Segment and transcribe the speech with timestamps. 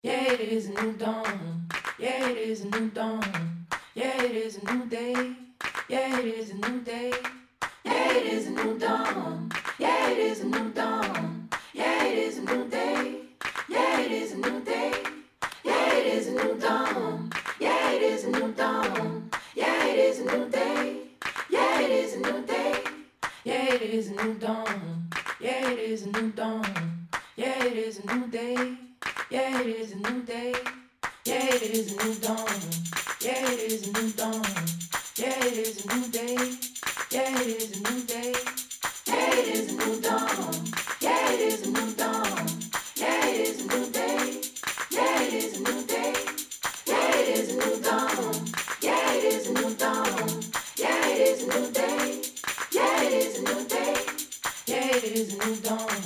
[0.00, 1.66] Yeah, it is a new dawn.
[1.98, 3.66] Yeah, it is a new dawn.
[3.96, 5.32] Yeah, it is a new day.
[5.88, 7.12] Yeah, it is a new day.
[7.84, 9.50] Yeah, it is a new dawn.
[9.76, 11.48] Yeah, it is a new dawn.
[11.74, 13.22] Yeah, it is a new day.
[13.68, 14.92] Yeah, it is a new day.
[15.64, 17.32] Yeah, it is a new dawn.
[17.58, 19.30] Yeah, it is a new dawn.
[19.56, 21.08] Yeah, it is a new day.
[21.50, 22.84] Yeah, it is a new day.
[23.44, 25.10] Yeah, it is a new dawn.
[25.40, 27.08] Yeah, it is a new dawn.
[27.36, 28.87] Yeah, it is a new day.
[29.30, 30.54] Yeah, it is a new day.
[31.26, 32.48] Yeah, it is a new dawn.
[33.20, 34.42] Yeah, it is a new dawn.
[35.16, 36.56] Yeah, it is a new day.
[37.10, 38.32] Yeah, it is a new day.
[39.06, 40.54] Yeah, it is a new dawn.
[41.02, 42.46] Yeah, it is a new dawn.
[42.96, 44.40] Yeah, it is a new day.
[44.92, 46.14] Yeah, it is a new day.
[46.86, 48.52] Yeah, it is a new dawn.
[48.80, 50.42] Yeah, it is a new dawn.
[50.78, 52.22] Yeah, it is a new day.
[52.72, 53.94] Yeah, it is a new day.
[54.66, 56.02] Yeah, it is a new dawn.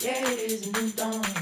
[0.00, 1.35] Yeah, it is a new dawn.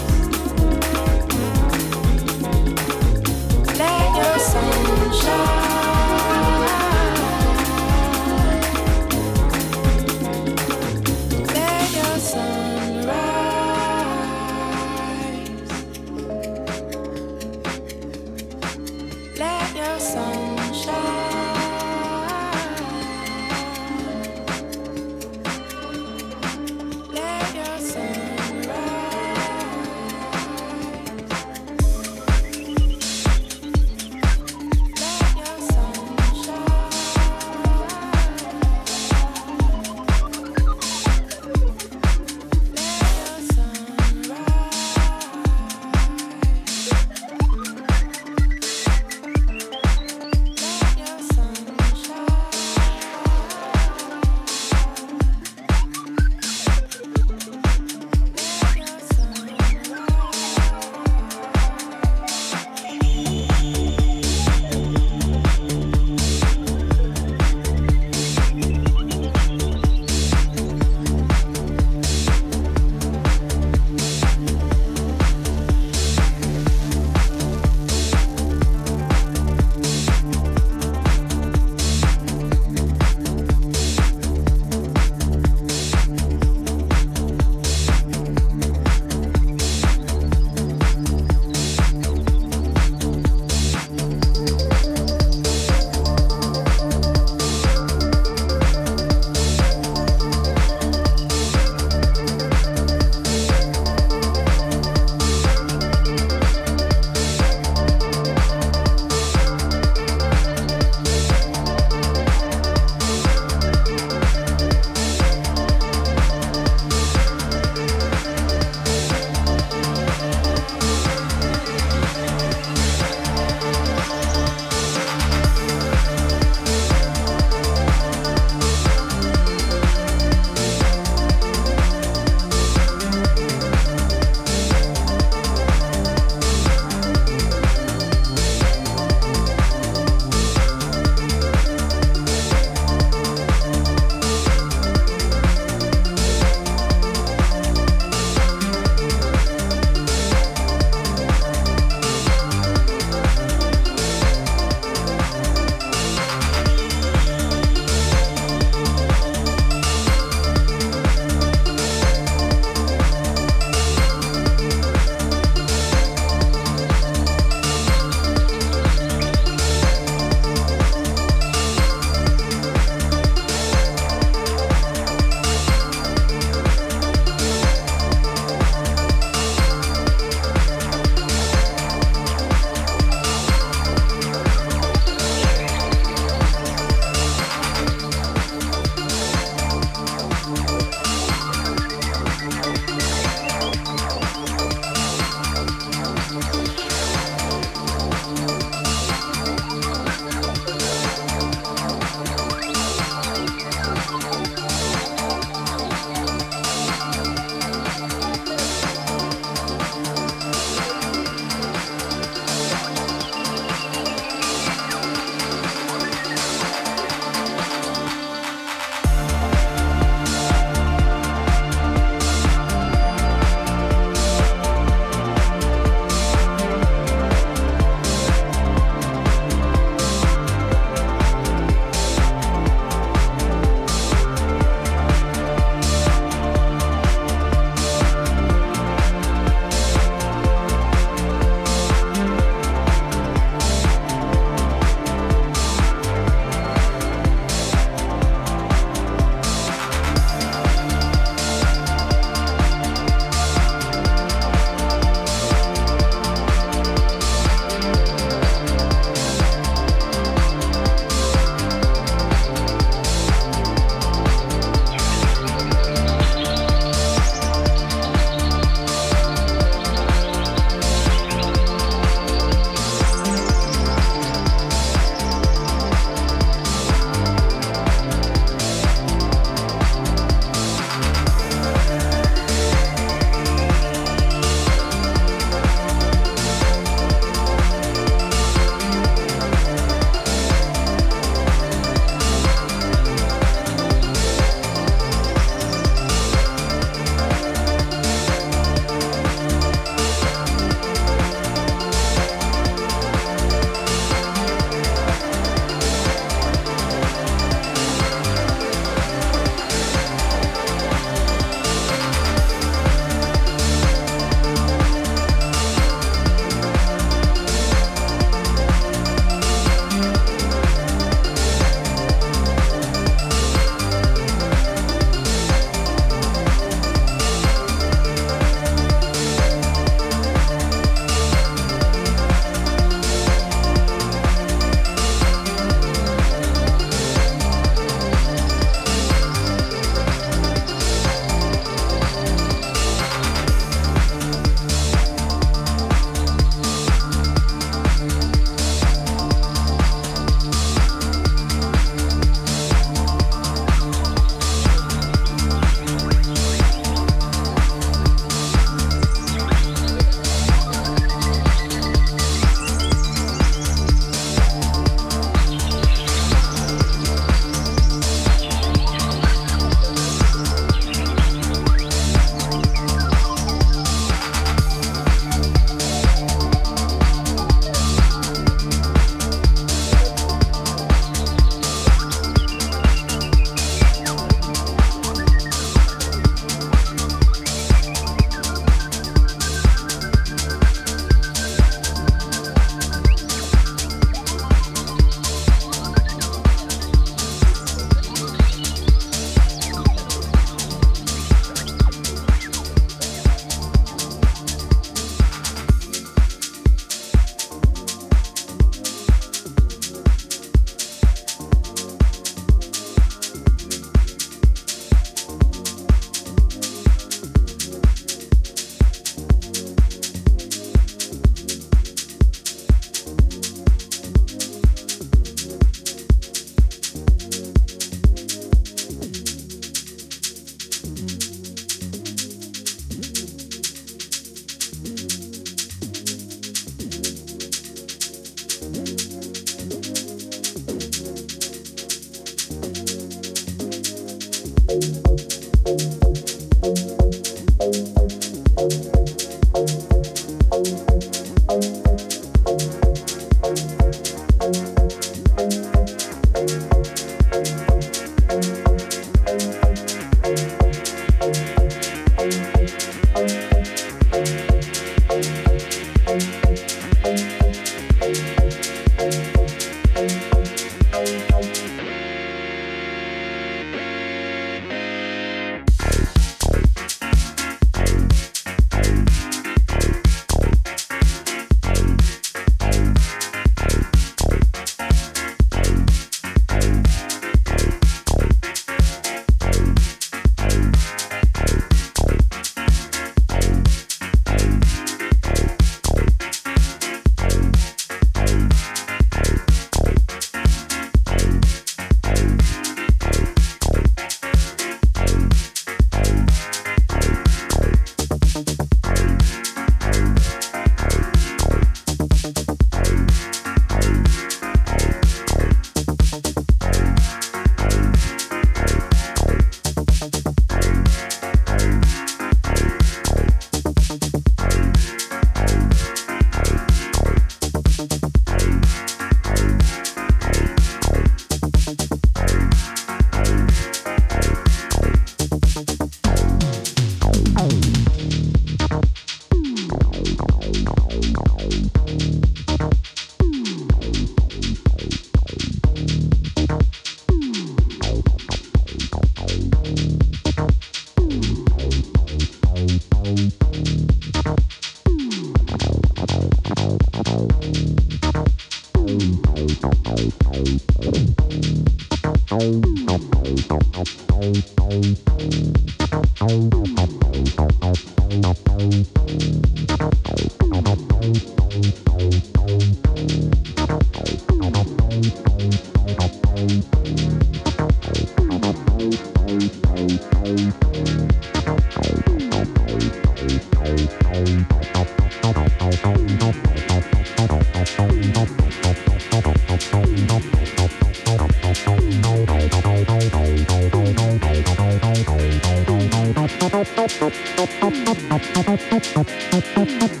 [598.53, 600.00] up.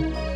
[0.00, 0.29] Bye.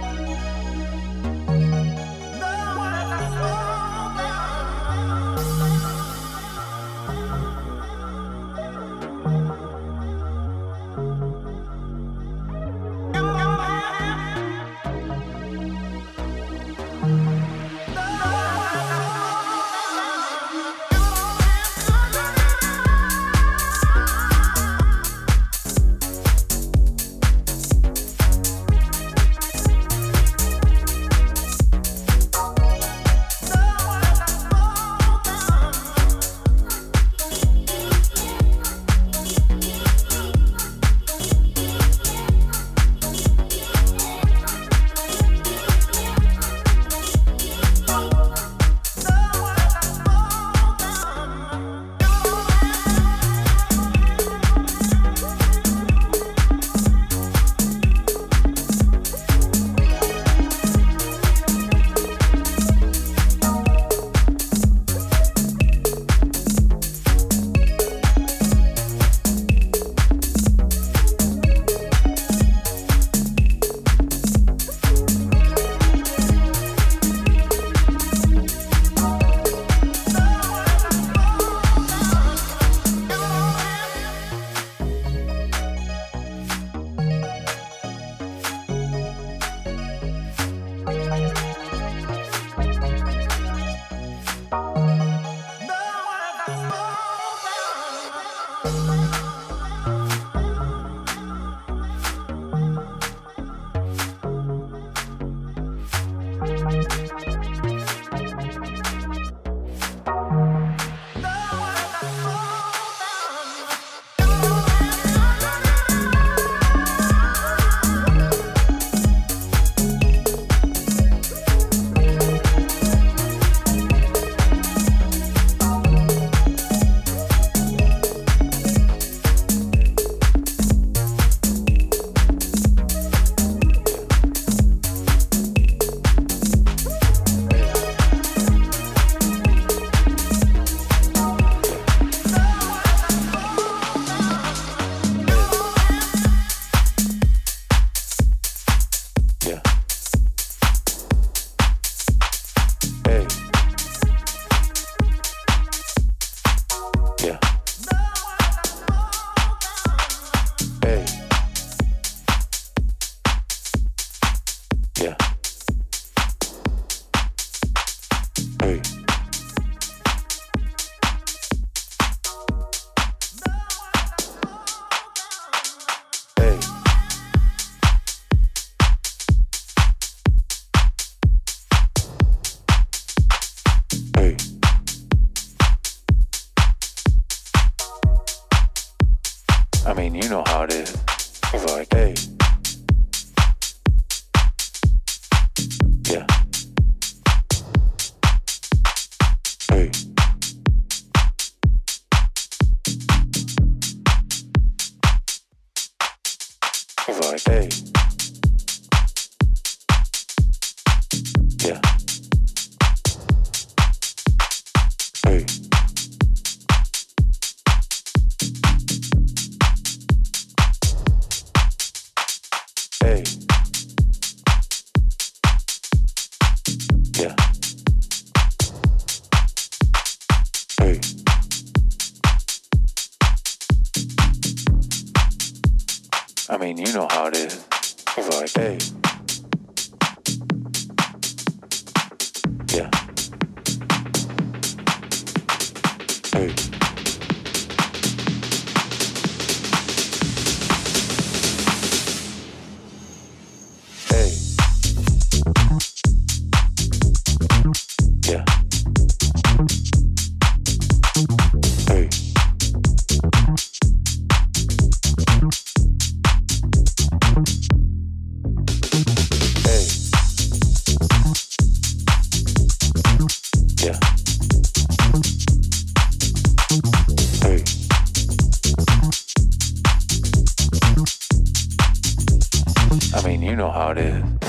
[283.97, 284.44] Is.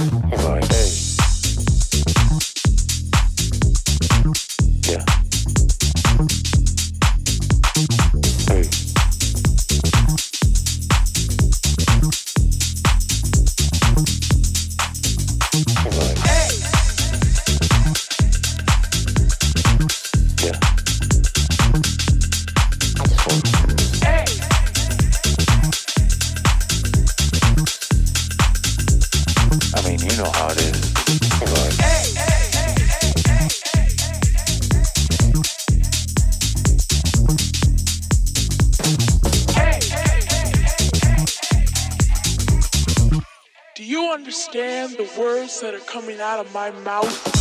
[45.95, 47.34] Coming out of my mouth.